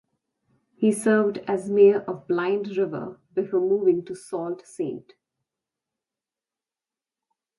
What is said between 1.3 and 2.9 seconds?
as mayor of Blind